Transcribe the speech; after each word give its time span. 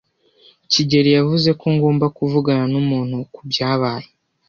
kigeli 0.71 1.09
yavuze 1.17 1.49
ko 1.59 1.65
ngomba 1.75 2.05
kuvugana 2.17 2.63
numuntu 2.73 3.17
kubyabaye. 3.35 4.07